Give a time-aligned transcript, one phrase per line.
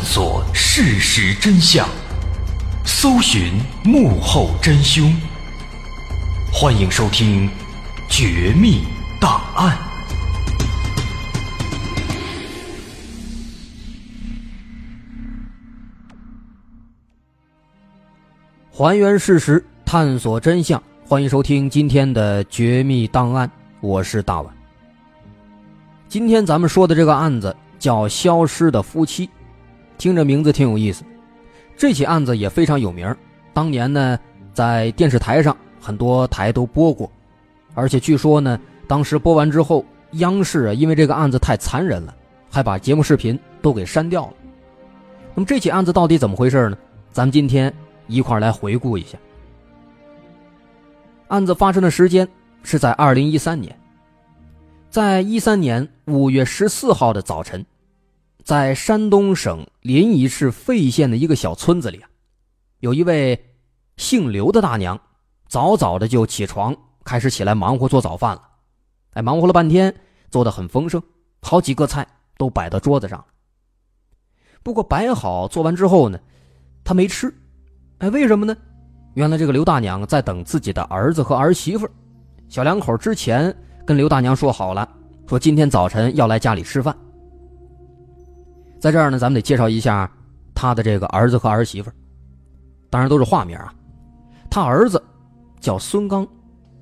[0.00, 1.86] 探索事实真相，
[2.86, 3.52] 搜寻
[3.84, 5.14] 幕后真凶。
[6.50, 7.46] 欢迎收听
[8.08, 8.84] 《绝密
[9.20, 9.76] 档案》，
[18.72, 20.82] 还原事实，探索真相。
[21.06, 23.46] 欢迎收听今天的《绝密档案》，
[23.82, 24.54] 我是大碗。
[26.08, 29.26] 今天咱们说的这个案子叫《消失的夫妻》。
[30.00, 31.04] 听着名字挺有意思，
[31.76, 33.14] 这起案子也非常有名。
[33.52, 34.18] 当年呢，
[34.54, 37.12] 在电视台上很多台都播过，
[37.74, 42.16] 而且据说呢，当时播完之后，央视啊因为这个案子太残忍了，
[42.50, 44.32] 还把节目视频都给删掉了。
[45.34, 46.78] 那么这起案子到底怎么回事呢？
[47.12, 47.70] 咱们今天
[48.06, 49.18] 一块来回顾一下。
[51.28, 52.26] 案子发生的时间
[52.62, 53.78] 是在二零一三年，
[54.88, 57.62] 在一三年五月十四号的早晨。
[58.44, 62.08] 在山东省临沂市费县的一个小村子里啊，
[62.80, 63.38] 有一位
[63.96, 65.00] 姓刘的大娘，
[65.48, 66.74] 早早的就起床，
[67.04, 68.42] 开始起来忙活做早饭了。
[69.12, 69.94] 哎，忙活了半天，
[70.30, 71.02] 做的很丰盛，
[71.42, 72.06] 好几个菜
[72.38, 73.24] 都摆到桌子上。
[74.62, 76.18] 不过摆好做完之后呢，
[76.82, 77.32] 她没吃。
[77.98, 78.56] 哎，为什么呢？
[79.14, 81.88] 原来这个刘大娘在等自己的儿子和儿媳妇。
[82.48, 84.88] 小两口之前跟刘大娘说好了，
[85.28, 86.96] 说今天早晨要来家里吃饭。
[88.80, 90.10] 在这儿呢，咱们得介绍一下
[90.54, 91.90] 他的这个儿子和儿媳妇，
[92.88, 93.72] 当然都是化名啊。
[94.50, 95.00] 他儿子
[95.60, 96.26] 叫孙刚，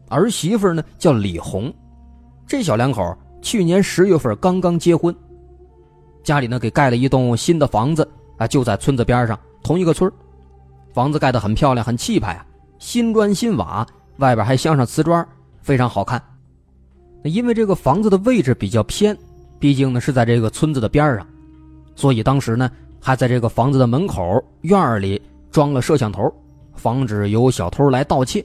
[0.08, 1.74] 儿媳妇呢叫李红。
[2.46, 5.14] 这小两口去年十月份刚刚结婚，
[6.22, 10.10] 家里呢给盖了一栋新的房子啊，就在村子边上，同一个村
[10.94, 12.46] 房子盖得很漂亮，很气派啊，
[12.78, 13.84] 新砖新瓦，
[14.18, 15.26] 外边还镶上瓷砖，
[15.60, 16.22] 非常好看。
[17.24, 19.18] 那因为这个房子的位置比较偏，
[19.58, 21.26] 毕竟呢是在这个村子的边上。
[21.98, 26.32] 所以当时呢，还在这个房子的门口院里装了摄像头，
[26.76, 28.44] 防止有小偷来盗窃。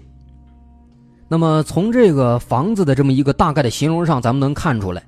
[1.28, 5.04] 那么从这个房子的这么一个大概的形容上，咱们能看出来，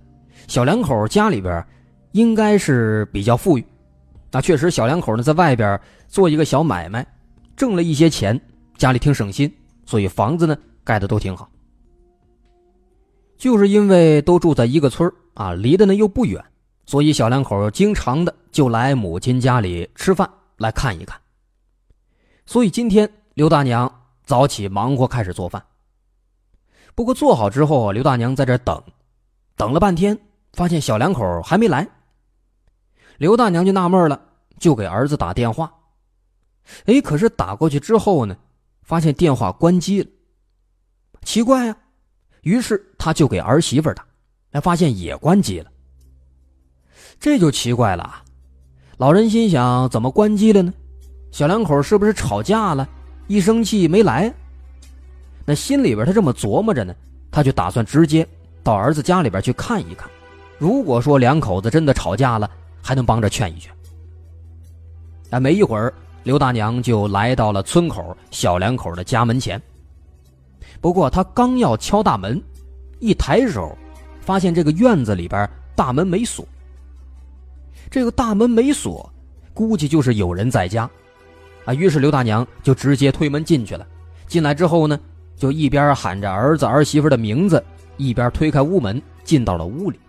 [0.46, 1.66] 小两口家里边
[2.12, 3.66] 应该是比较富裕。
[4.32, 7.04] 那确实，小两口呢在外边做一个小买卖，
[7.56, 8.40] 挣了一些钱，
[8.78, 9.52] 家里挺省心，
[9.88, 11.50] 所以房子呢盖的都挺好。
[13.40, 16.40] 就是因为都住在一个村啊，离的呢又不远，
[16.86, 21.20] 所以小两口经常的就来母亲家里吃饭来看一看。
[22.46, 25.64] 所以今天刘大娘早起忙活开始做饭。
[26.94, 28.82] 不过做好之后，刘大娘在这等，
[29.58, 30.18] 等了半天，
[30.54, 31.88] 发现小两口还没来。
[33.18, 34.22] 刘大娘就纳闷了，
[34.60, 35.74] 就给儿子打电话。
[36.86, 38.38] 哎，可是打过去之后呢，
[38.84, 40.10] 发现电话关机了。
[41.24, 41.78] 奇怪呀，
[42.42, 44.06] 于是他就给儿媳妇打，
[44.52, 45.72] 哎，发现也关机了。
[47.20, 48.22] 这就奇怪了，
[48.98, 50.74] 老人心想：怎么关机了呢？
[51.32, 52.88] 小两口是不是吵架了？
[53.28, 54.32] 一生气没来？
[55.46, 56.94] 那心里边他这么琢磨着呢，
[57.32, 58.28] 他就打算直接
[58.64, 60.10] 到儿子家里边去看一看。
[60.58, 62.50] 如果说两口子真的吵架了，
[62.82, 63.72] 还能帮着劝一劝。
[65.32, 69.62] 啊，没一会儿，刘大娘就来到了村口小两口的家门前。
[70.80, 72.42] 不过他刚要敲大门，
[73.00, 73.76] 一抬手，
[74.22, 76.48] 发现这个院子里边大门没锁。
[77.90, 79.12] 这个大门没锁，
[79.54, 80.90] 估计就是有人在家。
[81.66, 83.86] 啊，于是刘大娘就直接推门进去了。
[84.28, 85.00] 进来之后呢？
[85.38, 87.62] 就一边喊着儿子儿媳妇的名字，
[87.98, 90.00] 一边推开屋门进到了屋里。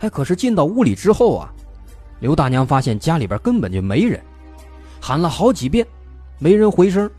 [0.00, 1.50] 哎，可是进到屋里之后啊，
[2.20, 4.20] 刘大娘发现家里边根本就没人，
[5.00, 5.86] 喊了好几遍，
[6.38, 7.10] 没人回声。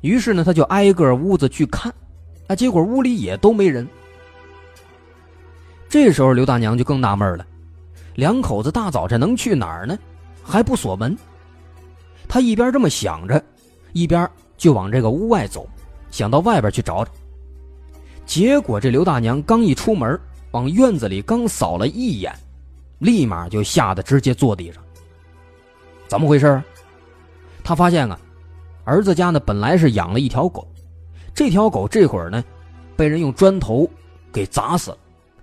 [0.00, 1.92] 于是呢，他就挨个屋子去看，
[2.46, 3.86] 啊，结果屋里也都没人。
[5.86, 7.46] 这时候刘大娘就更纳闷了，
[8.14, 9.98] 两口子大早晨能去哪儿呢？
[10.42, 11.16] 还不锁门。
[12.28, 13.42] 他一边这么想着，
[13.92, 15.68] 一边就往这个屋外走。
[16.10, 17.10] 想到外边去找找，
[18.26, 20.18] 结果这刘大娘刚一出门，
[20.50, 22.34] 往院子里刚扫了一眼，
[22.98, 24.82] 立马就吓得直接坐地上。
[26.08, 26.60] 怎么回事？
[27.62, 28.18] 他发现啊，
[28.84, 30.66] 儿子家呢本来是养了一条狗，
[31.32, 32.42] 这条狗这会儿呢，
[32.96, 33.88] 被人用砖头
[34.32, 34.98] 给砸死了，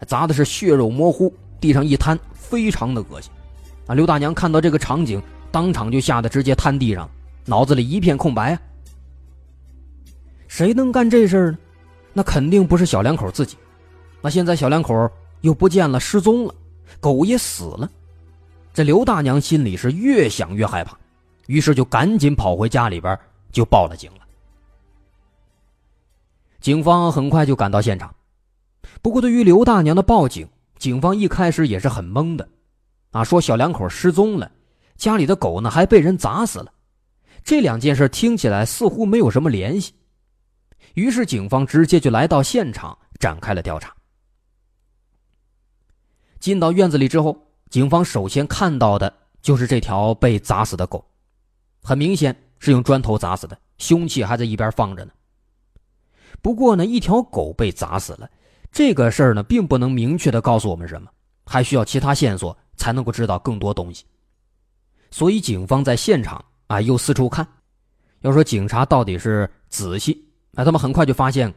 [0.06, 3.32] 砸的是血肉模糊，地上一摊，非常的恶心。
[3.86, 5.22] 啊，刘大娘看到这个场景，
[5.52, 7.10] 当场就吓得直接瘫地上，
[7.46, 8.62] 脑子里一片空白啊。
[10.48, 11.58] 谁能干这事儿呢？
[12.14, 13.58] 那肯定不是小两口自己。
[14.22, 15.10] 那现在小两口
[15.42, 16.56] 又不见了，失踪了，
[17.00, 17.90] 狗也死了。
[18.74, 20.98] 这刘大娘心里是越想越害怕，
[21.48, 23.18] 于是就赶紧跑回家里边
[23.52, 24.20] 就报了警了。
[26.60, 28.14] 警方很快就赶到现场，
[29.02, 32.48] 不过对于刘大娘的报警，警方一开始也是很懵的。
[33.12, 34.52] 啊，说小两口失踪了，
[34.96, 36.72] 家里的狗呢还被人砸死了，
[37.44, 39.94] 这两件事听起来似乎没有什么联系。
[40.94, 43.96] 于是，警方直接就来到现场展开了调查。
[46.40, 47.38] 进到院子里之后，
[47.70, 51.04] 警方首先看到的就是这条被砸死的狗，
[51.82, 55.12] 很明显是用砖头砸死的，凶器还在一边放着呢。
[56.42, 58.30] 不过呢，一条狗被砸死了，
[58.78, 61.10] 这个事儿呢，并不能明确的告诉我们什么，
[61.48, 64.06] 还需要其他线索才能够知道更多东西。
[65.10, 67.48] 所以，警方在现场啊又四处看，
[68.22, 70.24] 要说警察到底是仔细。
[70.52, 71.52] 那他们很快就发现，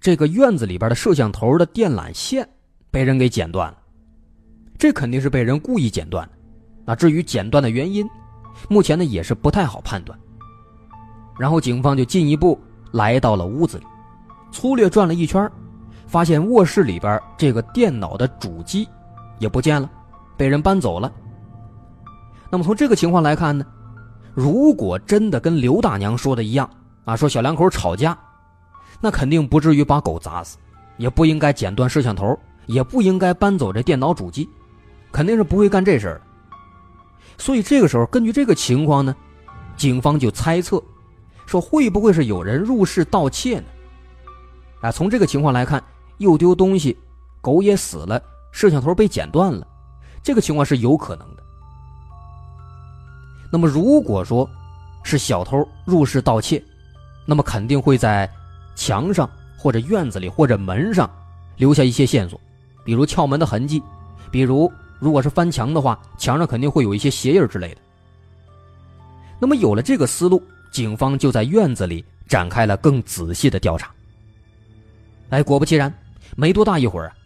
[0.00, 2.48] 这个院子里边的摄像头的电缆线
[2.90, 3.76] 被人给剪断了，
[4.78, 6.32] 这肯定是被人故意剪断的。
[6.86, 8.08] 那至于剪断的原因，
[8.70, 10.18] 目前呢也是不太好判断。
[11.38, 12.58] 然后警方就进一步
[12.92, 13.84] 来到了屋子里，
[14.50, 15.46] 粗略转了一圈，
[16.06, 18.88] 发现卧室里边这个电脑的主机
[19.38, 19.90] 也不见了，
[20.36, 21.12] 被人搬走了。
[22.50, 23.66] 那么从这个情况来看呢，
[24.34, 26.68] 如果真的跟刘大娘说的一样
[27.04, 28.16] 啊，说小两口吵架。
[28.98, 30.56] 那肯定不至于把狗砸死，
[30.96, 32.34] 也不应该剪断摄像头，
[32.64, 34.48] 也不应该搬走这电脑主机，
[35.12, 36.22] 肯定是不会干这事儿。
[37.36, 39.14] 所以这个时候，根据这个情况呢，
[39.76, 40.82] 警方就猜测，
[41.44, 43.66] 说会不会是有人入室盗窃呢？
[44.80, 45.82] 啊，从这个情况来看，
[46.18, 46.96] 又丢东西，
[47.40, 49.66] 狗也死了，摄像头被剪断了，
[50.22, 51.42] 这个情况是有可能的。
[53.52, 54.48] 那么如果说
[55.02, 56.62] 是小偷入室盗窃，
[57.24, 58.30] 那么肯定会在。
[58.78, 61.10] 墙上或者院子里或者门上
[61.56, 62.38] 留下一些线索，
[62.84, 63.82] 比如撬门的痕迹，
[64.30, 67.80] 比如如果是翻墙的话，墙上肯定会有一些鞋印之类的。
[69.40, 73.90] 那么有了这个思路，警方就在院子里展开了更仔细的调查。
[75.30, 75.90] 哎，果不其然，
[76.36, 77.16] 没多大一会儿啊，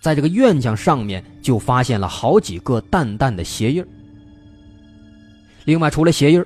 [0.00, 3.86] 在这个院墙上面就发现了好几个淡淡的鞋印。
[5.64, 6.44] 另外，除了鞋印，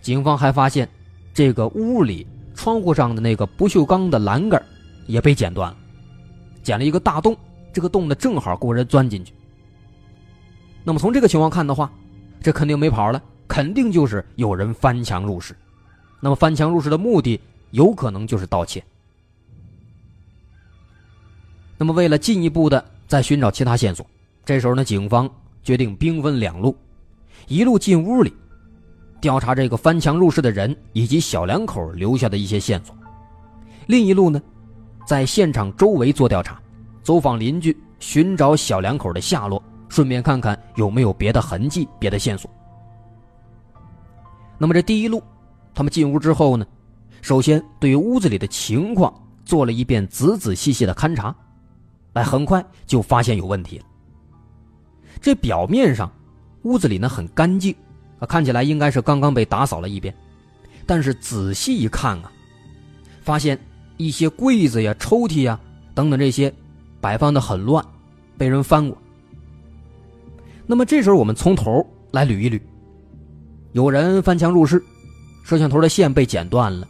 [0.00, 0.88] 警方还发现
[1.34, 2.26] 这个屋里。
[2.54, 4.60] 窗户上的那个不锈钢的栏杆
[5.06, 5.76] 也被剪断了，
[6.60, 7.36] 剪了一个大洞，
[7.72, 9.32] 这个洞呢正好够人钻进去。
[10.82, 11.88] 那么从这个情况看的话，
[12.42, 15.54] 这肯定没跑了，肯定就是有人翻墙入室。
[16.18, 18.82] 那么翻墙入室的目的有可能就是盗窃。
[21.78, 24.04] 那么，为了进一步的再寻找其他线索，
[24.44, 25.30] 这时候呢，警方
[25.62, 26.76] 决定兵分两路，
[27.46, 28.34] 一路进屋里
[29.20, 32.92] 调查这个翻墙入室的人以及小两口留下的一些线索，
[33.86, 34.42] 另一路呢，
[35.06, 36.60] 在现场周围做调查，
[37.04, 42.50] 走访邻居，寻找小两口的下落，顺便看看有没有别的痕迹、别的线索。
[44.58, 45.22] 那么这第一路，
[45.72, 46.66] 他们进屋之后呢，
[47.22, 51.32] 首先对于屋子里的情况做了一遍仔仔细细的勘察，
[52.18, 53.84] 哎，很快就发现有问题了。
[55.20, 56.10] 这表面上，
[56.62, 57.72] 屋子里呢很干净，
[58.18, 60.12] 啊，看起来应该是刚刚被打扫了一遍，
[60.84, 62.32] 但是仔细一看啊，
[63.22, 63.56] 发现
[63.98, 65.58] 一些柜子呀、抽屉呀
[65.94, 66.52] 等等这些
[67.00, 67.84] 摆放的很乱，
[68.36, 68.98] 被人翻过。
[70.66, 72.60] 那么这时候我们从头来捋一捋。
[73.72, 74.82] 有人翻墙入室，
[75.44, 76.88] 摄像头的线被剪断了，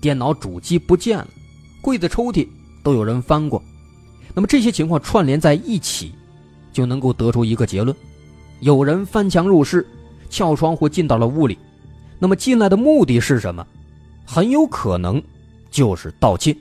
[0.00, 1.28] 电脑主机不见了，
[1.82, 2.46] 柜子抽屉
[2.84, 3.60] 都有人翻过。
[4.40, 6.14] 那么这些情况串联在一起，
[6.72, 7.94] 就能够得出一个结论：
[8.60, 9.86] 有人翻墙入室，
[10.30, 11.58] 撬窗户进到了屋里。
[12.18, 13.66] 那么进来的目的是什么？
[14.24, 15.22] 很有可能
[15.70, 16.56] 就是盗窃。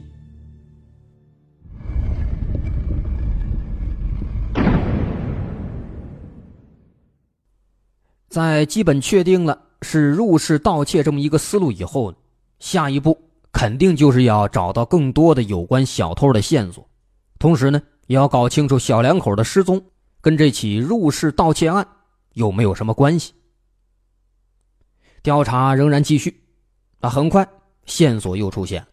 [8.27, 12.13] 在基本确定了是入室盗窃这么一个思路以后，
[12.59, 13.17] 下一步
[13.53, 16.85] 肯定就是要找到更多的有关小偷的线索，
[17.39, 19.83] 同时呢，也要搞清楚小两口的失踪
[20.21, 21.87] 跟这起入室盗窃案
[22.33, 23.33] 有没有什么关系。
[25.23, 26.43] 调查仍然继续，
[26.99, 27.49] 啊，很快
[27.85, 28.87] 线索又出现了。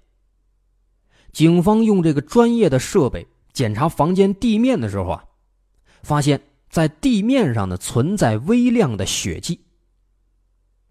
[1.32, 5.24] 警方用这个专业的设备检查房间地面的时候啊，
[6.02, 6.40] 发现。
[6.68, 9.64] 在地面上呢，存在微量的血迹，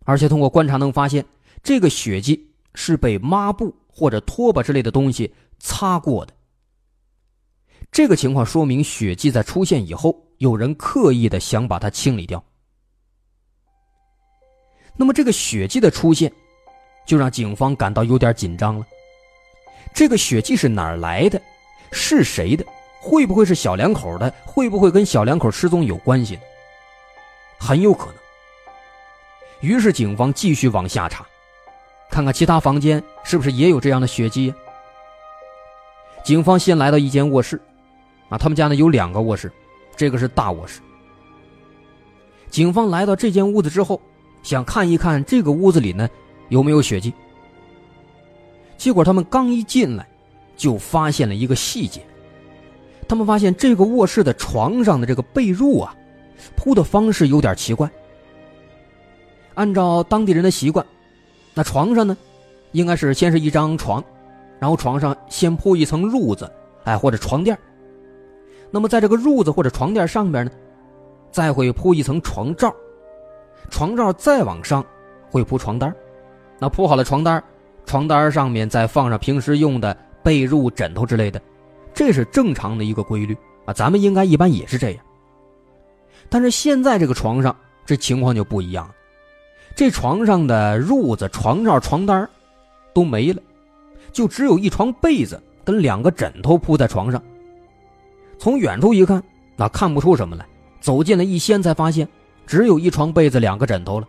[0.06, 1.24] 而且通过观察能发现，
[1.62, 6.34] 这个血迹是被抹布或者拖把之类的东西擦过的。
[7.96, 12.44] 这个情况说明血迹在出现以后，有人刻意的想把它清理掉。
[14.98, 16.30] 那么这个血迹的出现，
[17.08, 18.86] 就让警方感到有点紧张了。
[19.94, 21.42] 这个血迹是哪儿来的？
[21.94, 22.66] 是谁的？
[23.00, 24.30] 会不会是小两口的？
[24.46, 26.42] 会不会跟小两口失踪有关系呢？
[27.58, 28.16] 很有可能。
[29.62, 31.26] 于是警方继续往下查，
[32.12, 34.54] 看看其他房间是不是也有这样的血迹。
[36.26, 37.62] 警方先来到一间卧室，
[38.38, 39.52] 他们家呢有两个卧室，
[39.96, 40.82] 这个是大卧室。
[42.50, 44.02] 警方来到这间屋子之后，
[44.42, 46.08] 想看一看这个屋子里呢
[46.50, 47.14] 有没有血迹。
[48.78, 50.08] 结果他们刚一进来，
[50.56, 52.02] 就发现了一个细节。
[53.08, 55.96] 他们发现这个卧室的床上的这个被褥啊，
[56.56, 57.90] 铺的方式有点奇怪。
[59.54, 60.86] 按照当地人的习惯，
[61.54, 62.18] 那床上呢，
[62.72, 64.04] 应该是先是一张床，
[64.60, 66.52] 然后床上先铺一层褥子，
[66.84, 67.58] 哎，或者床垫。
[68.76, 70.52] 那么在这个褥子或者床垫上边呢，
[71.32, 72.76] 再会铺一层床罩，
[73.70, 74.86] 床罩再往上
[75.32, 75.96] 会铺床单。
[76.60, 77.42] 那铺好了床单，
[77.86, 81.42] 床单上面再放上平时用的被褥、枕头之类的。
[81.94, 85.00] 这是正常的一个规律啊，咱们应该一般也是这样。
[86.28, 87.56] 但是现在这个床上
[87.86, 88.94] 这情况就不一样了，
[89.74, 92.30] 这床上的褥子、床罩、床单
[92.94, 93.42] 都没了，
[94.12, 97.24] 就只有一床被子跟两个枕头铺在床上。
[98.46, 99.24] 从远处一看，
[99.56, 100.46] 那看不出什么来；
[100.80, 102.08] 走近了一掀，才发现
[102.46, 104.08] 只有一床被子、两个枕头了。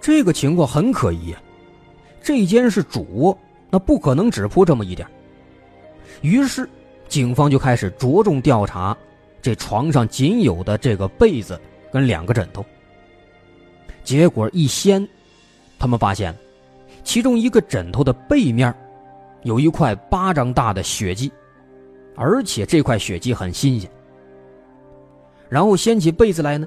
[0.00, 1.42] 这个情况很可疑啊，
[2.22, 3.36] 这间是主卧，
[3.70, 5.04] 那不可能只铺这么一点。
[6.20, 6.70] 于是，
[7.08, 8.96] 警方就开始着重调查
[9.42, 12.64] 这床上仅有的这个被子跟两个枕头。
[14.04, 15.04] 结果一掀，
[15.76, 16.32] 他们发现，
[17.02, 18.72] 其中一个枕头的背面
[19.42, 21.32] 有一块巴掌大的血迹，
[22.16, 23.90] 而且这块血迹很新鲜。
[25.48, 26.66] 然后掀起被子来呢，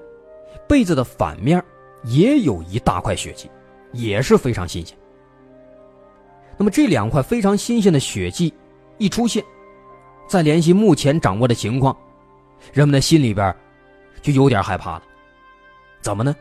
[0.68, 1.63] 被子的反面
[2.04, 3.50] 也有一大块血迹，
[3.92, 4.98] 也是非常新鲜。
[6.58, 8.54] 那么这两块非常新鲜的血迹。
[9.00, 9.44] 一出现，
[10.27, 11.96] 再联系目前掌握的情况，
[12.74, 13.56] 人们的心里边
[14.24, 15.04] 就有点害怕了。
[16.01, 16.36] 怎么呢？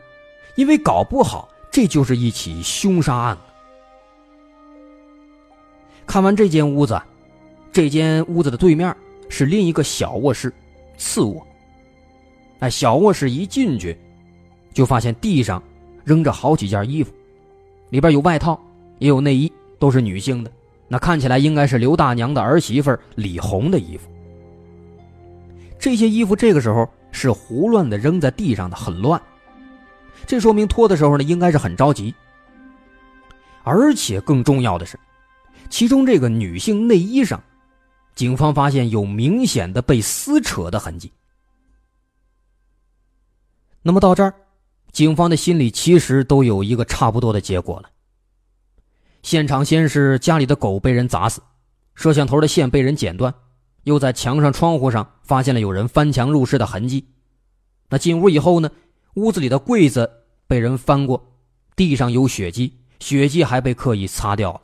[0.55, 3.37] 因为搞不好这就是一起凶杀案。
[6.07, 6.99] 看完这间屋子，
[7.77, 8.91] 这间屋子的对面
[9.29, 10.51] 是另一个小卧室，
[10.97, 11.45] 次卧。
[12.57, 13.95] 哎，小卧室一进去，
[14.73, 15.61] 就发现地上
[16.03, 17.13] 扔着好几件衣服，
[17.91, 18.59] 里边有外套，
[18.97, 20.51] 也有内衣，都是女性的。
[20.87, 24.09] 那看起来应该是刘大娘的儿媳妇李红的衣服。
[25.77, 29.21] 这些衣服这个时候是胡乱的扔在地上的，很乱。
[30.25, 32.11] 这说明脱的时候呢，应该是很着急。
[33.61, 34.99] 而且更重要的是，
[35.69, 37.39] 其中这个女性内衣上，
[38.17, 41.13] 警方发现有明显的被撕扯的痕迹。
[43.83, 44.33] 那么到这儿，
[44.91, 47.91] 警方的心里其实都有一个差不多的结果了。
[49.21, 51.43] 现场先是家里的狗被人砸死，
[51.93, 53.31] 摄像头的线被人剪断，
[53.83, 57.07] 又在墙上、窗户上发现了有人翻墙入室的痕迹。
[57.87, 58.71] 那进屋以后呢，
[59.13, 60.09] 屋子里的柜子
[60.47, 61.23] 被人翻过，
[61.75, 64.61] 地上有血迹，血迹还被刻意擦掉了。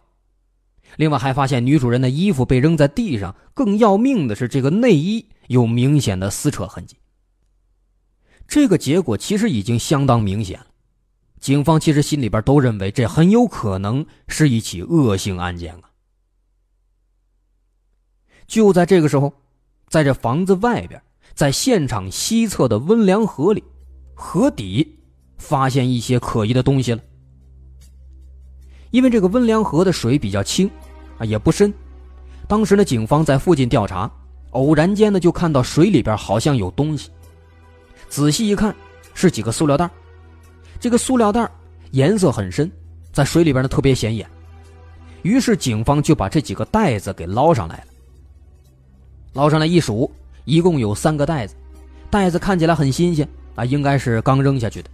[0.98, 6.96] 另外还发现女主人的衣服被扔在地上，更要命的是，这个内衣有明显的撕扯痕迹。
[8.48, 10.68] 这个结果其实已经相当明显了。
[11.40, 15.90] 警方其实心里边都认为这很有可能是一起恶性案件啊。
[18.48, 19.34] 就在这个时候，
[19.88, 21.02] 在这房子外边，
[21.34, 23.64] 在现场西侧的温凉河里，
[24.14, 25.00] 河底
[25.38, 27.02] 发现一些可疑的东西了。
[28.94, 30.70] 因为这个温良河的水比较清，
[31.18, 31.74] 啊也不深。
[32.48, 34.10] 当时呢，警方在附近调查，
[34.52, 37.10] 偶然间呢就看到水里边好像有东西，
[38.08, 38.74] 仔细一看，
[39.16, 39.90] 是几个塑料袋。
[40.80, 41.50] 这个塑料袋
[41.90, 42.72] 颜色很深，
[43.12, 44.30] 在水里边呢特别显眼，
[45.24, 47.86] 于是警方就把这几个袋子给捞上来了。
[49.34, 50.12] 捞上来一数，
[50.46, 51.56] 一共有三个袋子，
[52.12, 54.90] 袋子看起来很新鲜啊，应该是刚扔下去的。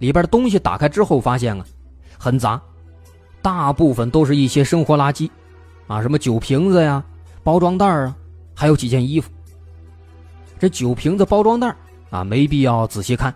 [0.00, 1.64] 里边的东西打开之后，发现啊，
[2.18, 2.60] 很杂，
[3.42, 5.28] 大部分都是一些生活垃圾，
[5.88, 7.04] 啊，什么酒瓶子呀、
[7.42, 8.16] 包装袋啊，
[8.54, 9.28] 还有几件衣服。
[10.58, 11.74] 这酒瓶子、包装袋
[12.10, 13.34] 啊，没必要仔细看。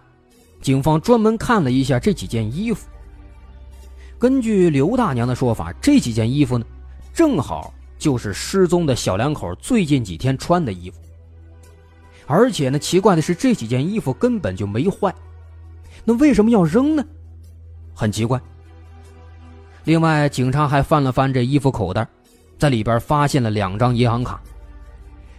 [0.62, 2.86] 警方专门看了一下这几件衣服。
[4.18, 6.64] 根据刘大娘的说法，这几件衣服呢，
[7.12, 10.98] 正好就是失踪的小两口最近几天穿的衣服。
[12.26, 15.14] 而且呢，奇怪的是，这几件衣服根本就没坏，
[16.04, 17.04] 那为什么要扔呢？
[17.94, 18.40] 很奇怪。
[19.87, 22.05] 另外，警察还翻了翻这衣服口袋，
[22.59, 24.41] 在里边发现了两张银行卡，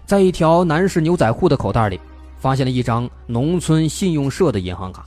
[0.06, 2.00] 在一条男士牛仔裤的口袋里，
[2.38, 5.04] 发现了一张农村信用社的银行卡。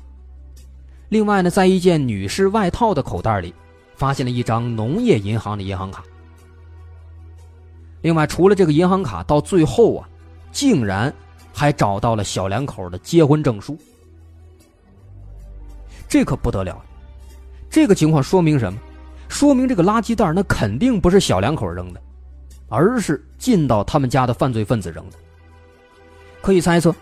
[1.08, 3.54] 另外呢，在一件女士外套的口袋里，
[3.96, 6.04] 发现了一张农业银行的银行卡。
[8.02, 10.06] 另外，除了这个银行卡，到最后啊，
[10.52, 11.10] 竟然
[11.50, 13.74] 还找到了小两口的结婚证书。
[16.06, 16.78] 这可不得了！
[17.70, 18.78] 这个情况说明什么？
[19.30, 22.02] 说明这个垃圾袋那肯定不是小两口扔的，
[22.68, 25.16] 而是进到他们家的犯罪分子扔的。
[26.42, 26.94] 可以猜测，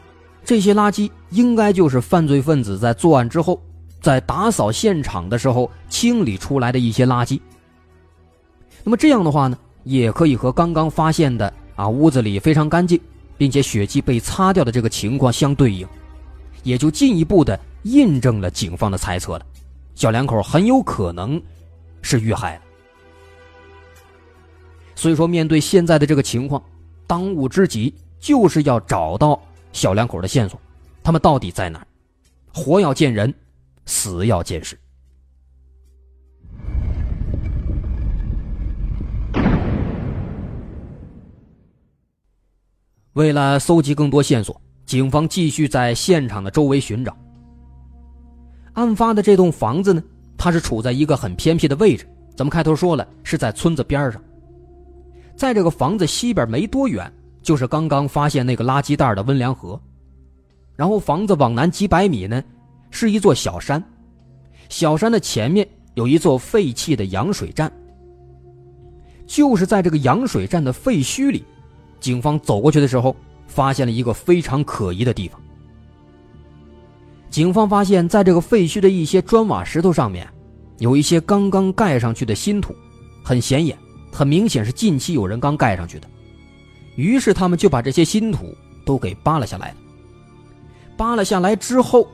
[0.44, 3.60] 这些垃圾应该就是犯罪分子在作案之后。
[4.00, 7.40] 在打扫现场的时候清理出来的一些垃圾。
[8.84, 12.98] 那么这样的话呢，也可以和刚刚发现的啊屋子里非常干净，
[13.36, 15.86] 并且血迹被擦掉的这个情况相对应，
[16.62, 19.44] 也就进一步的印证了警方的猜测了。
[19.96, 21.42] 小两口很有可能
[22.02, 22.62] 是遇害了。
[24.94, 26.62] 所以说，面对现在的这个情况，
[27.06, 29.40] 当务之急就是要找到
[29.72, 30.60] 小两口的线索，
[31.02, 31.86] 他们到底在哪儿？
[32.52, 33.34] 活要见人。
[33.90, 34.78] 死要见尸。
[43.14, 47.16] 为了搜集更多线索，警方继续在现场的周围寻找。
[48.74, 50.02] 案发的这栋房子呢，
[50.38, 52.08] 它是处在一个很偏僻的位置。
[52.34, 54.22] 咱们开头说了，是在村子边上。
[55.36, 59.78] 在这个房子西边没多远，就是刚刚发现那个垃圾袋的温良河。
[60.76, 62.42] 然后房子往南几百米呢。
[62.90, 63.84] 是一座小山，
[64.70, 67.70] 小山的前面有一座废弃的羊水站。
[69.26, 71.44] 就是在这个羊水站的废墟里，
[72.00, 73.14] 警方走过去的时候，
[73.46, 75.38] 发现了一个非常可疑的地方。
[77.30, 80.26] 警方发现，在这个废墟的一些砖瓦石头上面，
[80.78, 82.74] 有一些刚刚盖上去的新土，
[83.22, 83.76] 很显眼，
[84.12, 86.08] 很明显是近期有人刚盖上去的。
[86.96, 89.76] 于是他们就把这些新土都给扒了下来了。
[90.96, 92.06] 扒了下来之后。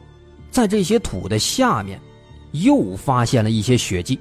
[0.50, 2.00] 在这些土的下面，
[2.52, 4.20] 又发现了一些血迹，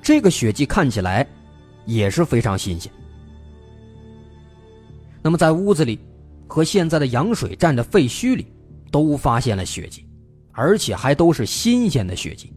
[0.00, 1.28] 这个血迹看起来
[1.84, 2.90] 也是非常新鲜。
[5.20, 5.98] 那么在屋子里
[6.46, 8.46] 和现在的羊水站的废墟里，
[8.92, 10.06] 都发现了血迹，
[10.52, 12.52] 而且还都是新鲜的血迹。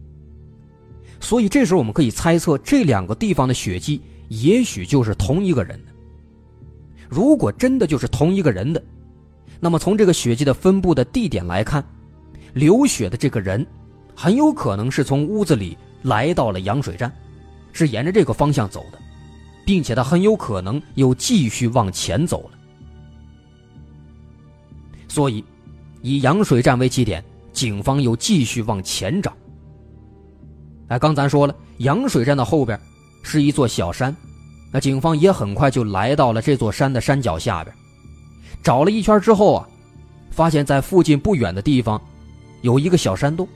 [1.18, 5.92] 所以这时候我们可以猜测，这两个地方的血迹也许就是同一个人的。
[7.08, 8.80] 如果真的就是同一个人的，
[9.58, 11.84] 那么从这个血迹的分布的地点来看。
[12.54, 13.66] 流血的这个人，
[14.14, 17.14] 很有可能是从屋子里来到了羊水站，
[17.72, 18.98] 是沿着这个方向走的，
[19.66, 22.58] 并且他很有可能又继续往前走了。
[25.06, 25.44] 所以，
[26.06, 27.20] 以羊水站为起点，
[27.52, 29.32] 警方又继续往前找。
[30.86, 32.78] 哎，刚咱说了，羊水站的后边
[33.24, 34.16] 是一座小山，
[34.70, 37.74] 那警方也很快就来到了这座山的山脚下边，
[38.62, 39.68] 找了一圈之后啊，
[40.30, 42.00] 发现在附近不远的地方
[42.62, 43.48] 有一个小山洞。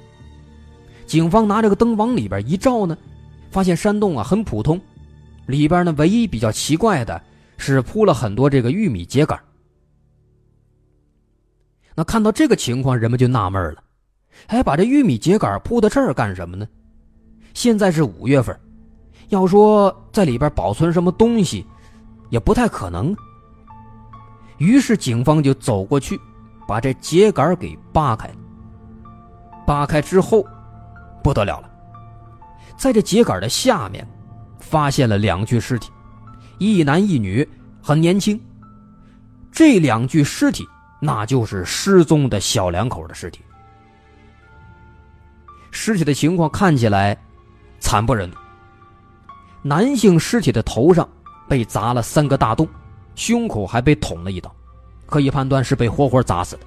[1.06, 2.98] 警方拿这个灯往里边一照呢，
[3.52, 4.80] 发现山洞啊很普通，
[5.46, 7.22] 里边呢唯一比较奇怪的
[7.58, 9.38] 是铺了很多这个玉米秸秆。
[12.00, 13.82] 那看到这个情况，人们就纳闷了，
[14.46, 16.66] 哎，把这玉米秸秆铺到这儿干什么呢？
[17.52, 18.58] 现在是五月份，
[19.28, 21.66] 要说在里边保存什么东西，
[22.30, 23.14] 也不太可能。
[24.56, 26.18] 于是警方就走过去，
[26.66, 28.30] 把这秸秆给扒开。
[29.66, 30.42] 扒开之后，
[31.22, 31.70] 不得了了，
[32.78, 34.08] 在这秸秆的下面，
[34.58, 35.90] 发现了两具尸体，
[36.56, 37.46] 一男一女，
[37.82, 38.40] 很年轻。
[39.52, 40.66] 这两具尸体，
[41.00, 43.40] 那就是失踪的小两口的尸体。
[45.72, 47.18] 尸体的情况看起来。
[47.82, 48.36] 惨不忍睹。
[49.62, 51.08] 男性尸体的头上
[51.48, 52.68] 被砸了三个大洞，
[53.14, 54.54] 胸口还被捅了一刀，
[55.06, 56.62] 可以判断是被活活砸死的。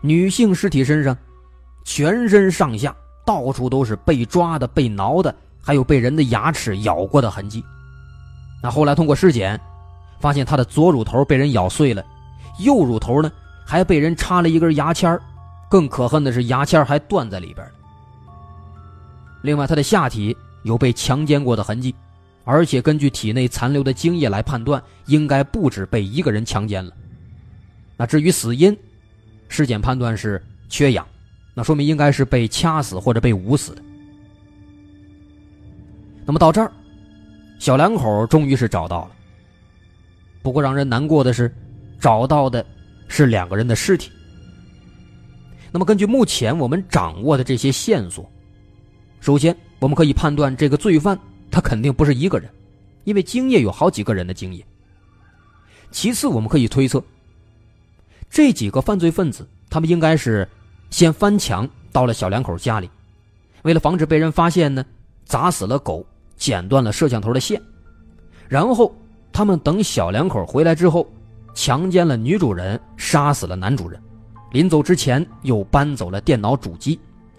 [0.00, 1.14] 女性尸体身上，
[1.84, 7.62] 全身上下到处都是被抓的、被挠的，还有被人的牙齿咬过的痕迹。
[8.62, 9.60] 那后来通过尸检，
[10.20, 12.02] 发现她的左乳头被人咬碎了，
[12.62, 13.30] 右乳头呢
[13.66, 15.18] 还被人插了一根牙签
[15.68, 17.66] 更可恨的是牙签还断在里边。
[19.42, 21.94] 另外，他的下体有被强奸过的痕迹，
[22.44, 26.92] 而且根据体内残留的精液来判断，应该不止被一个人强奸了。
[27.96, 28.76] 那至于死因，
[29.48, 31.06] 尸检判断是缺氧，
[31.54, 33.82] 那说明应该是被掐死或者被捂死的。
[36.26, 36.70] 那么到这儿，
[37.58, 39.10] 小两口终于是找到了。
[40.42, 41.54] 不过让人难过的是，
[42.00, 42.64] 找到的
[43.06, 44.10] 是两个人的尸体。
[45.70, 48.28] 那么根据目前我们掌握的这些线索。
[49.20, 51.16] 首先，我们可以判断这个罪犯
[51.50, 52.50] 他肯定不是一个人，
[53.04, 54.64] 因为精液有好几个人的精液。
[55.90, 57.04] 其次，我们可以推测，
[58.30, 60.48] 这几个犯罪分子他们应该是
[60.88, 62.88] 先翻墙到了小两口家里，
[63.62, 64.84] 为了防止被人发现呢，
[65.26, 66.04] 砸死了狗，
[66.36, 67.60] 剪断了摄像头的线，
[68.48, 68.94] 然后
[69.32, 71.06] 他们等小两口回来之后，
[71.54, 74.00] 强奸了女主人，杀死了男主人，
[74.52, 76.98] 临走之前又搬走了电脑主机。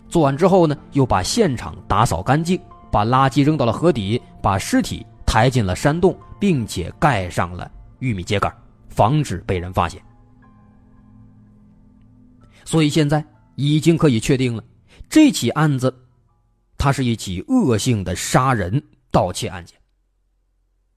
[0.09, 2.59] 做完之后呢，又把现场打扫干净，
[2.91, 8.51] 把垃圾扔到了河底，把尸体抬进了山洞，并且盖上了玉米秸秆，
[8.89, 10.01] 防止被人发现。
[12.65, 14.63] 所以现在已经可以确定了，
[15.09, 15.93] 这起案子，
[16.77, 19.80] 它是一起恶性的杀人盗窃案件。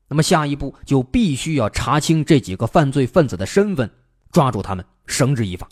[0.09, 3.91] 那么下一步就必须要查清这几个犯罪分子的身份，
[4.31, 5.69] 抓住他们，绳之以法。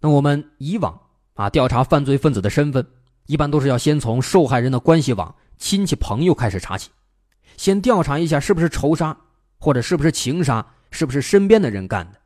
[0.00, 0.98] 那我们以往
[1.34, 2.86] 啊调查犯罪分子的身份，
[3.26, 6.90] 一般都是要先从受害人的关系网、亲戚朋友开始查起，
[7.56, 9.16] 先调查一下是不是仇杀，
[9.58, 12.18] 或者是不是情杀，是不是身边的人干的。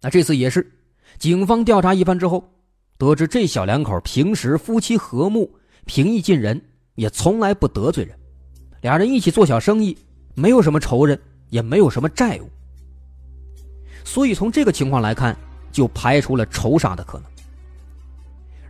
[0.00, 0.80] 那这次也是，
[1.18, 2.54] 警方调查一番之后，
[2.96, 8.18] 得知这小两口平时夫妻和睦、平易近人，也从来不得罪人，
[8.80, 9.96] 俩人一起做小生意，
[10.34, 12.50] 没有什么仇人，也没有什么债务。
[14.04, 15.36] 所以从这个情况来看。
[15.72, 17.30] 就排除了仇杀的可能。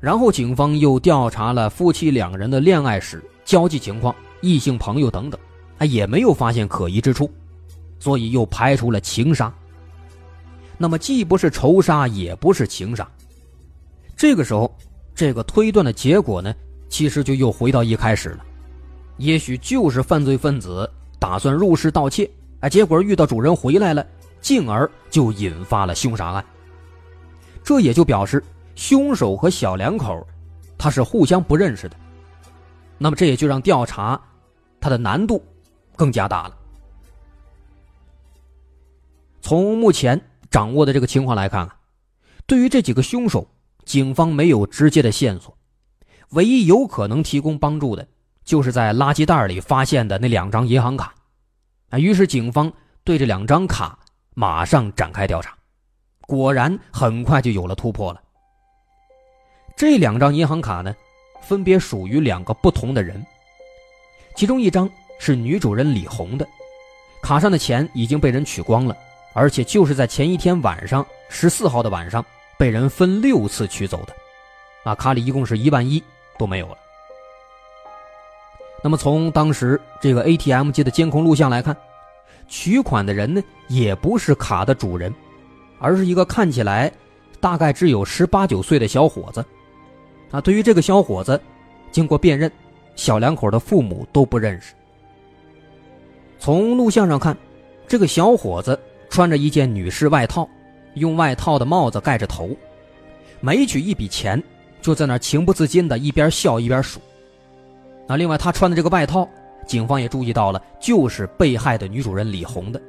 [0.00, 5.40] 然后警方又调查了夫妻两人的恋爱史、交际情况、异性朋友等等，
[5.78, 7.32] 啊，也没有发现可疑之处，
[7.98, 9.50] 所以又排除了情杀。
[10.76, 13.10] 那么既不是仇杀，也不是情杀。
[14.14, 14.70] 这个时候，
[15.14, 16.54] 这个推断的结果呢，
[16.90, 18.44] 其实就又回到一开始了，
[19.20, 22.28] 也许就是犯罪分子打算入室盗窃，
[22.60, 24.04] 啊，结果遇到主人回来了，
[24.40, 26.44] 进而就引发了凶杀案。
[27.62, 28.42] 这也就表示
[28.74, 30.26] 凶手和小两口
[30.78, 31.96] 他是互相不认识的，
[32.96, 34.18] 那么这也就让调查
[34.80, 35.44] 他的难度
[35.94, 36.56] 更加大了。
[39.42, 40.18] 从目前
[40.50, 41.76] 掌握的这个情况来看啊，
[42.46, 43.46] 对于这几个凶手，
[43.84, 45.54] 警方没有直接的线索，
[46.30, 48.08] 唯一有可能提供帮助的，
[48.50, 51.14] 就是在垃圾袋里发现的那两张银行卡
[51.88, 51.96] 啊。
[52.00, 52.72] 于是警方
[53.04, 53.96] 对这两张卡
[54.34, 55.56] 马上展开调查。
[56.22, 58.20] 果然，很快就有了突破了。
[59.76, 60.92] 这两张银行卡呢，
[61.40, 63.24] 分别属于两个不同的人。
[64.34, 66.44] 其中一张是女主人李红的，
[67.22, 68.96] 卡上的钱已经被人取光了，
[69.32, 72.24] 而且就是在前一天晚上，十四号的晚上，
[72.58, 74.16] 被人分六次取走的。
[74.82, 76.02] 啊，卡里一共是一万一
[76.36, 76.76] 都没有了。
[78.82, 81.76] 那么从当时这个 ATM 机的监控录像来看，
[82.48, 85.12] 取款的人呢，也不是卡的主人。
[85.82, 86.92] 而是一个看起来
[87.40, 89.42] 大概只有十八九岁的小伙子，
[90.30, 91.40] 啊，对于这个小伙子，
[91.90, 92.52] 经过辨认，
[92.96, 94.74] 小两口的父母都不认识。
[96.38, 97.34] 从录像上看，
[97.88, 100.46] 这个小伙子穿着一件女士外套，
[100.96, 102.50] 用外套的帽子盖着头，
[103.40, 104.42] 每取一笔钱，
[104.82, 107.00] 就在那情不自禁的一边笑一边数。
[108.10, 109.28] 那另外，他穿的这个外套，
[109.64, 112.82] 警方也注意到了，就是被害的女主人李红的。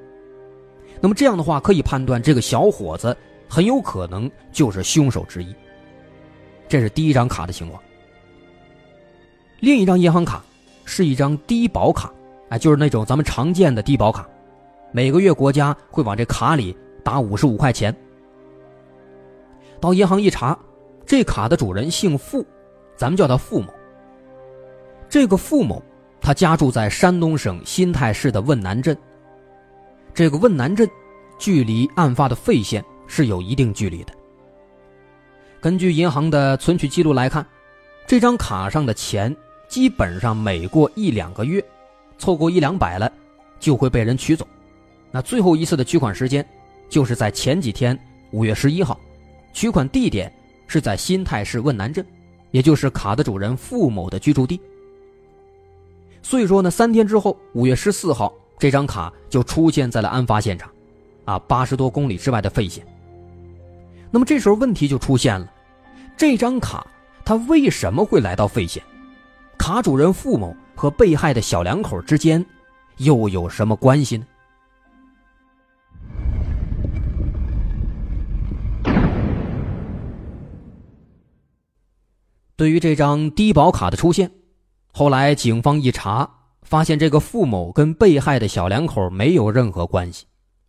[0.99, 3.15] 那么这样的话，可以判断这个小伙子
[3.47, 5.53] 很有可能就是凶手之一。
[6.67, 7.79] 这是第一张卡的情况。
[9.59, 10.43] 另一张银行卡
[10.85, 12.11] 是一张低保卡，
[12.49, 14.27] 哎，就是那种咱们常见的低保卡，
[14.91, 17.95] 每个月国家会往这卡里打五十五块钱。
[19.79, 20.57] 到银行一查，
[21.05, 22.43] 这卡的主人姓付，
[22.95, 23.71] 咱们叫他付某。
[25.11, 25.83] 这个付某，
[26.21, 28.97] 他家住在山东省新泰市的汶南镇。
[30.13, 30.89] 这个汶南镇，
[31.37, 34.13] 距离案发的费县是有一定距离的。
[35.59, 37.45] 根据银行的存取记录来看，
[38.07, 39.35] 这张卡上的钱
[39.67, 41.61] 基本上每过一两个月，
[42.17, 43.11] 凑够一两百了，
[43.59, 44.47] 就会被人取走。
[45.11, 46.47] 那最后一次的取款时间，
[46.87, 47.99] 就是在前几天
[48.31, 48.97] 五月十一号，
[49.51, 50.31] 取款地点
[50.67, 52.05] 是在新泰市汶南镇，
[52.51, 54.57] 也就是卡的主人付某的居住地。
[56.21, 58.33] 所以说呢，三天之后，五月十四号。
[58.59, 60.71] 这张卡就出现在了案发现场，
[61.25, 62.85] 啊，八十多公里之外的费县。
[64.11, 65.51] 那么这时候问题就出现了，
[66.15, 66.85] 这张卡
[67.25, 68.83] 它为什么会来到费县？
[69.57, 72.45] 卡主人付某和被害的小两口之间
[72.97, 74.25] 又有什么关系呢？
[82.55, 84.29] 对于这张低保卡的出现，
[84.91, 86.37] 后来警方一查。
[86.63, 90.25] 发现这个付某跟被害的小两口没有任何关系，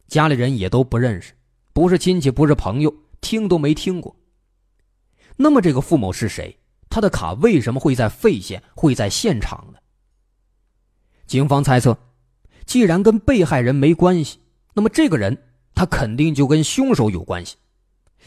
[0.08, 1.32] 家里人也都不认识，
[1.72, 4.16] 不是亲戚，不是朋友，听都没听过。
[5.36, 6.58] 那么这个付某是谁？
[6.90, 9.78] 他的卡为什么会在费县，会在现场呢？
[11.28, 11.96] 警方猜测，
[12.66, 14.40] 既然跟被害人没关系，
[14.74, 15.40] 那么这个人
[15.72, 17.54] 他肯定就跟凶手有关系，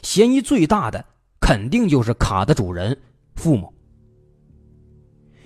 [0.02, 1.04] 嫌疑最大的
[1.42, 2.98] 肯定就是卡的主人
[3.36, 3.74] 付某。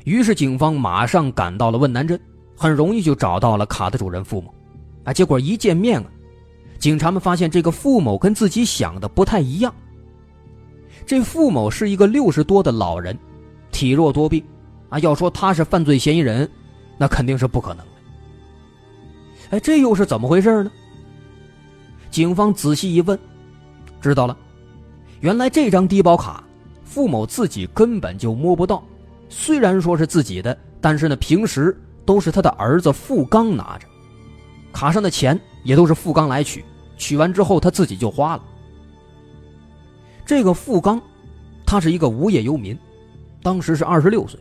[0.06, 2.20] 于是，警方马上赶到了汶南镇，
[2.56, 4.54] 很容易就找到了卡的主人付某。
[5.04, 6.06] 啊，结果一见面啊，
[6.78, 9.74] 警察们发现这个付某跟自己想的不太一样。
[11.06, 13.18] 这付某是一个六十多的老人，
[13.72, 14.44] 体弱多病，
[14.90, 16.50] 啊，要说他是犯罪嫌疑人，
[16.98, 17.92] 那肯定是不可能的。
[19.52, 20.72] 哎，这又是怎么回事呢？
[22.12, 23.18] 警方仔细一问，
[24.02, 24.38] 知道了，
[25.20, 26.44] 原来这张低保卡，
[26.84, 28.84] 付某自己根本就摸不到。
[29.30, 33.88] 虽然说是自己的，但是呢，平时都是他的儿子富刚拿着，
[34.74, 36.66] 卡上的钱也都是富刚来取，
[36.98, 38.44] 取完之后他自己就花了。
[40.26, 41.00] 这个富刚，
[41.66, 42.78] 他是一个无业游民，
[43.44, 44.40] 当时是二十六岁，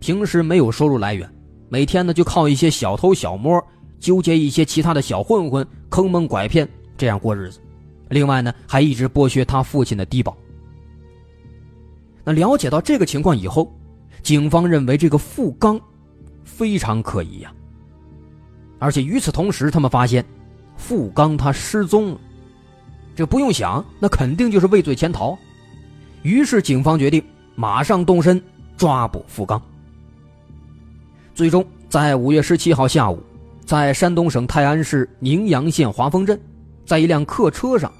[0.00, 1.32] 平时没有收入来源，
[1.68, 3.64] 每天呢就靠一些小偷小摸，
[4.00, 7.60] 纠结一些其他的小混混，坑蒙拐骗这样过日子。
[8.08, 10.36] 另外呢，还一直剥削他父亲的低保。
[12.24, 13.72] 那了解到这个情况以后。
[14.26, 15.80] 警方认为这个付刚
[16.44, 17.52] 非常可疑呀，
[18.80, 20.24] 而且与此同时，他们发现
[20.76, 22.20] 付刚他失踪了，
[23.14, 25.38] 这不用想，那肯定就是畏罪潜逃。
[26.22, 27.22] 于是，警方决定
[27.54, 28.42] 马上动身
[28.76, 29.62] 抓捕付刚。
[31.32, 33.22] 最终，在五月十七号下午，
[33.64, 36.36] 在山东省泰安市宁阳县华丰镇，
[36.84, 37.92] 在一辆客车上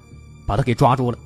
[0.44, 1.16] 把他给抓住了，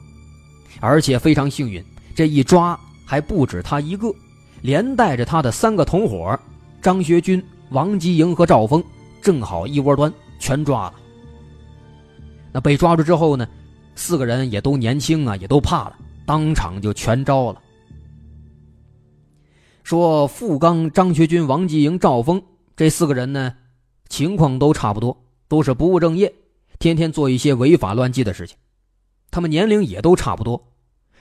[0.79, 1.83] 而且非常幸运，
[2.15, 4.15] 这一抓还不止他一个。
[4.63, 6.39] 连带着他的三个同伙
[6.83, 8.83] 张学军、王吉营和赵峰，
[9.23, 10.95] 正好一窝端全抓了。
[12.53, 13.47] 那被抓住之后呢，
[13.95, 15.97] 四个人也都年轻啊，也都怕了，
[16.27, 17.61] 当场就全招了。
[19.83, 22.43] 说付刚、张学军、王吉营、赵峰
[22.77, 23.55] 这四个人呢，
[24.09, 25.17] 情况都差不多，
[25.49, 26.33] 都是不务正业，
[26.79, 28.57] 天天做一些违法乱纪的事情。
[29.31, 30.73] 他们年龄也都差不多，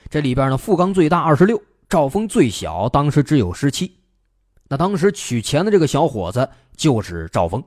[0.08, 1.60] 这里边呢，付刚最大，二十六。
[1.90, 3.92] 赵峰最小，当时只有十七。
[4.68, 7.62] 那当时取钱的这个小伙子就是赵峰。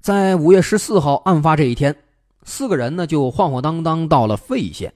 [0.00, 1.96] 在五月十四号案发这一天，
[2.44, 4.94] 四个人呢就晃晃荡荡到了费县，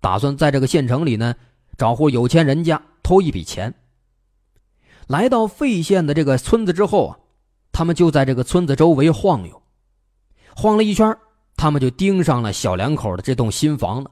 [0.00, 1.34] 打算在这个县城里呢
[1.76, 3.74] 找户有钱人家偷一笔钱。
[5.08, 7.18] 来到费县的这个村子之后啊，
[7.72, 9.60] 他们就在这个村子周围晃悠，
[10.54, 11.18] 晃了一圈，
[11.56, 14.10] 他们就盯上了小两口的这栋新房子。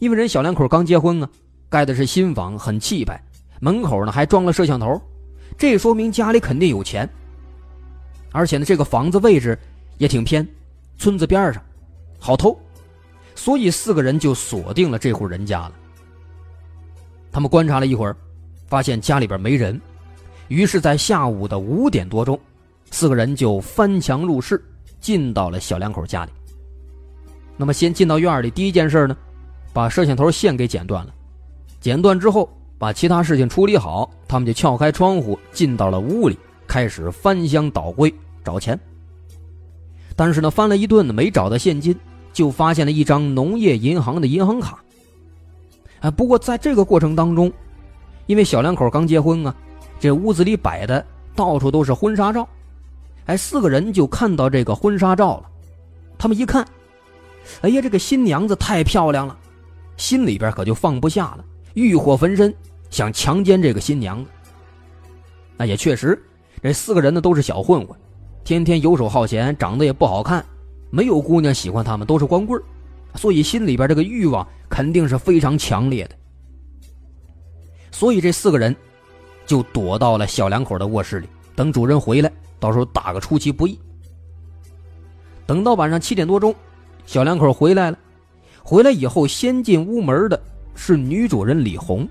[0.00, 1.30] 因为人小两口刚结婚啊，
[1.68, 3.22] 盖的是新房，很气派，
[3.60, 5.00] 门口呢还装了摄像头，
[5.56, 7.08] 这说明家里肯定有钱。
[8.32, 9.56] 而且呢，这个房子位置
[9.98, 10.46] 也挺偏，
[10.96, 11.62] 村子边上，
[12.18, 12.58] 好偷，
[13.34, 15.72] 所以四个人就锁定了这户人家了。
[17.30, 18.16] 他们观察了一会儿，
[18.68, 19.78] 发现家里边没人，
[20.48, 22.40] 于是，在下午的五点多钟，
[22.90, 24.64] 四个人就翻墙入室，
[24.98, 26.32] 进到了小两口家里。
[27.58, 29.14] 那么，先进到院里，第一件事呢，
[29.72, 31.14] 把摄像头线给剪断了。
[31.80, 38.12] 剪断之后，把其他事情处理好，他们就撬开窗户，进到了屋里，开始翻箱倒柜
[38.44, 38.78] 找钱。
[40.16, 41.98] 但是呢，翻了一顿没找到现金，
[42.32, 44.82] 就发现了一张农业银行的银行卡。
[46.00, 47.50] 哎，不过在这个过程当中，
[48.26, 49.54] 因为小两口刚结婚啊，
[49.98, 51.04] 这屋子里摆的
[51.34, 52.46] 到处都是婚纱照，
[53.26, 55.50] 哎，四个人就看到这个婚纱照了。
[56.18, 56.66] 他们一看，
[57.62, 59.38] 哎呀，这个新娘子太漂亮了，
[60.00, 62.52] 心里边可就放不下了，欲火焚身，
[62.88, 64.30] 想强奸这个新娘子。
[65.58, 66.20] 那也确实，
[66.62, 67.94] 这四个人呢都是小混混，
[68.42, 70.42] 天天游手好闲，长得也不好看，
[70.90, 72.60] 没有姑娘喜欢他们，都是光棍
[73.14, 76.16] 所以心里边这个欲望肯定是非常强烈的，
[77.90, 78.74] 所以这四个人
[79.44, 83.78] 就躲到了小两口的卧室里，等主人回来，到时候打个出其不意。
[85.44, 86.54] 等到晚上七点多钟，
[87.04, 87.98] 小两口回来了，
[88.70, 90.40] 回来以后先进屋门的
[90.76, 92.08] 是女主人李红，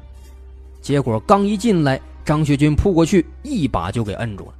[0.82, 4.54] 结果刚一进来，张学军扑过去一把就给摁住了，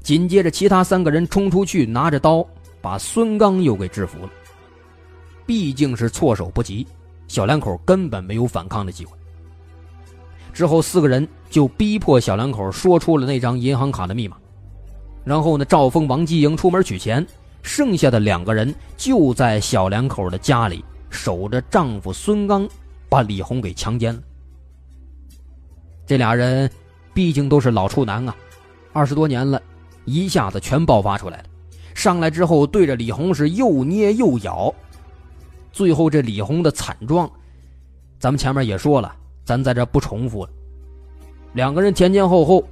[0.00, 2.46] 紧接着其他三个人冲出去拿着刀，
[2.80, 4.30] 把孙刚又给制服了。
[5.44, 6.86] 毕竟是措手不及，
[7.26, 9.10] 小两口根本没有反抗的机会。
[10.52, 14.36] 之后四个人就逼迫小两口说出了那张银行卡的密码，
[15.24, 17.26] 然后呢，赵峰、王继英出门取钱，
[17.60, 22.68] 剩下的两个人就在小两口的家里守着丈夫孙刚，
[23.08, 24.22] 把李红给强奸了。
[26.06, 26.70] 这俩人
[27.12, 28.36] 毕竟都是老处男啊，
[28.92, 29.60] 二十多年了，
[30.04, 31.44] 一下子全爆发出来了。
[31.94, 34.72] 上来之后对着李红是又捏又咬。
[35.72, 37.30] 最后，这李红的惨状，
[38.18, 40.50] 咱们前面也说了，咱在这不重复了。
[41.52, 42.66] 两个人前前后后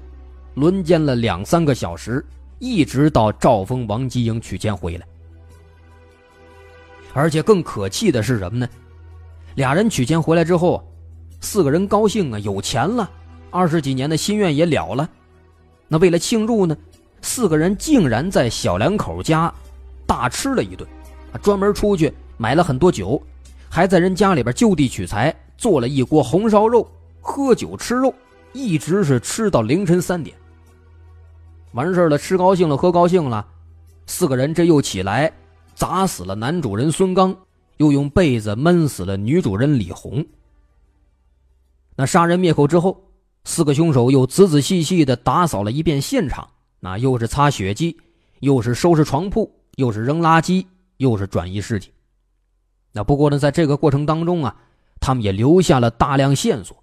[0.55, 2.25] 轮奸了两三个小时，
[2.59, 5.07] 一直到赵峰、王吉英取钱回来。
[7.17, 8.69] 而且更可气的是什么呢？
[9.55, 10.87] 俩人取钱回来之后，
[11.41, 13.11] 四个人高兴啊，有钱了，
[13.51, 15.09] 二十几年的心愿也了了。
[15.89, 16.77] 那为了庆祝呢，
[17.23, 19.51] 四个人竟然在小两口家
[20.07, 20.87] 大吃了一顿，
[21.41, 22.13] 专门出去。
[22.37, 23.19] 买了很多酒，
[23.71, 26.87] 还在人家里边就地取材做了一锅红烧肉，
[27.23, 28.13] 喝酒吃肉，
[28.53, 30.37] 一直是吃到凌晨三点。
[31.73, 33.47] 完事了，吃高兴了，喝高兴了，
[34.07, 35.33] 四个人这又起来
[35.77, 37.37] 砸死了男主人孙刚，
[37.77, 40.27] 又用被子闷死了女主人李红。
[41.95, 43.11] 那杀人灭口之后，
[43.45, 46.49] 四个凶手又仔仔细细的打扫了一遍现场，
[46.81, 47.97] 那又是擦血迹，
[48.41, 50.65] 又是收拾床铺，又是扔垃圾，
[50.97, 51.93] 又是转移尸体。
[52.93, 54.57] 那不过呢，在这个过程当中啊，
[54.99, 56.83] 他们也留下了大量线索。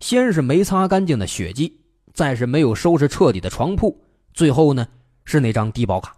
[0.00, 1.80] 先是没擦干净的血迹，
[2.12, 3.98] 再是没有收拾彻底的床铺，
[4.34, 4.86] 最后呢
[5.24, 6.14] 是那张低保卡。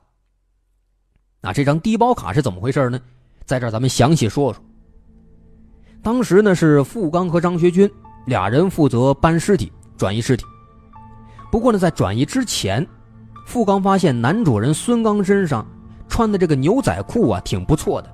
[1.44, 2.98] 那这张低保卡是怎么回事呢？
[3.44, 4.64] 在这儿咱们详细说说。
[6.02, 7.90] 当时呢是付刚和张学军
[8.24, 10.46] 俩人负责搬尸体、转移尸体。
[11.52, 12.87] 不过呢，在转移之前，
[13.46, 15.66] 付刚发现男主人孙刚身上
[16.09, 18.11] 穿的这个牛仔裤啊挺不错的。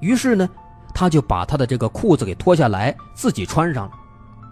[0.00, 0.48] 于是呢，
[0.92, 3.92] 他就把他的这个裤子给脱下来，自己穿上了，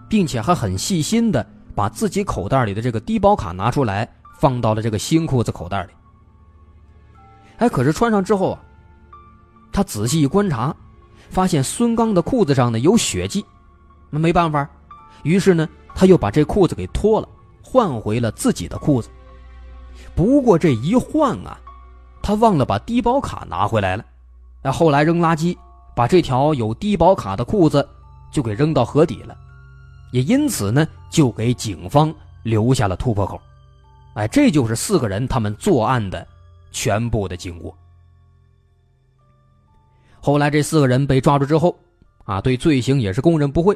[0.07, 5.89] 并且还很细心的把自己口袋里的这个低保卡拿出来，放到了这个新裤子口袋里。
[7.63, 8.59] 哎，可是穿上之后啊，
[9.71, 10.75] 他仔细一观察，
[11.29, 13.45] 发现孙刚的裤子上呢有血迹，
[14.09, 14.69] 那没办法，
[15.23, 17.29] 于是呢，他又把这裤子给脱了，
[17.63, 19.07] 换回了自己的裤子。
[20.13, 21.57] 不过这一换啊，
[22.21, 24.03] 他忘了把低保卡拿回来了。
[24.61, 25.57] 那后来扔垃圾，
[25.95, 27.87] 把这条有低保卡的裤子
[28.29, 29.37] 就给扔到河底了，
[30.11, 33.39] 也因此呢，就给警方留下了突破口。
[34.15, 36.27] 哎，这就是四个人他们作案的
[36.73, 37.73] 全部的经过。
[40.19, 41.79] 后来这四个人被抓住之后，
[42.25, 43.73] 啊，对罪行也是供认不讳，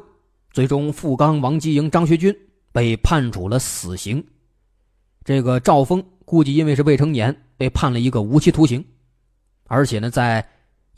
[0.52, 2.38] 最终付刚、王继英、张学军
[2.74, 4.22] 被判处了死刑。
[5.24, 8.84] 这个赵峰估计因为是未成年，被判了一个无期徒刑，
[9.68, 10.46] 而且呢，在。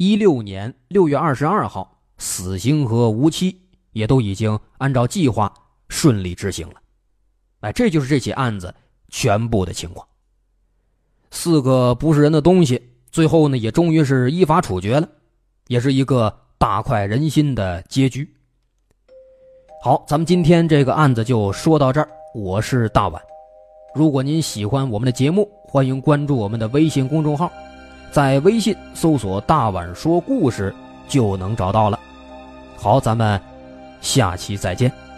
[0.01, 3.53] 一六年六月二十二号，死刑和无期
[3.91, 5.53] 也都已经按照计划
[5.89, 6.75] 顺利执行了。
[7.59, 8.73] 哎，这就是这起案子
[9.09, 10.07] 全部的情况。
[11.31, 15.07] 四个不是人的东西，最后呢也终于是依法处决了，
[15.67, 18.27] 也是一个大快人心的结局。
[19.81, 22.09] 好，咱们今天这个案子就说到这儿。
[22.35, 23.21] 我是大碗，
[23.95, 27.51] 如果您喜欢我们的节目，欢迎关注我们的微信公众号。
[28.11, 30.73] 在微信搜索“大碗说故事”
[31.07, 31.99] 就能找到了。
[32.75, 33.39] 好，咱们
[34.01, 35.08] 下期再见。